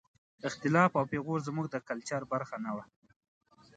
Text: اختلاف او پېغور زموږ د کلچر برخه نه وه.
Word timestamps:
اختلاف 0.49 0.91
او 0.99 1.03
پېغور 1.11 1.39
زموږ 1.47 1.65
د 1.71 1.75
کلچر 1.87 2.21
برخه 2.33 2.57
نه 2.65 2.71
وه. 2.75 2.83